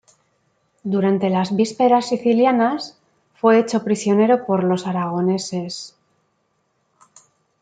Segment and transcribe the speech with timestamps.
[0.81, 2.97] Durante las vísperas sicilianas
[3.35, 5.95] fue hecho prisionero por los aragoneses.